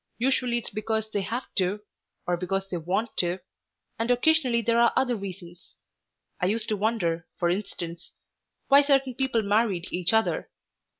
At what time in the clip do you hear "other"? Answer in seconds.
4.95-5.15, 10.11-10.49